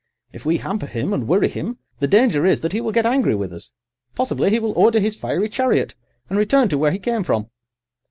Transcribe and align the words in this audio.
If 0.33 0.47
we 0.47 0.57
hamper 0.57 0.87
him 0.87 1.13
and 1.13 1.27
worry 1.27 1.47
him 1.47 1.77
the 1.99 2.07
danger 2.07 2.43
is 2.43 2.61
that 2.61 2.71
he 2.71 2.81
will 2.81 2.91
get 2.91 3.05
angry 3.05 3.35
with 3.35 3.53
us—possibly 3.53 4.49
he 4.49 4.57
will 4.57 4.71
order 4.71 4.99
his 4.99 5.15
fiery 5.15 5.47
chariot 5.47 5.93
and 6.27 6.39
return 6.39 6.69
to 6.69 6.77
where 6.79 6.89
he 6.91 6.97
came 6.97 7.21
from." 7.23 7.51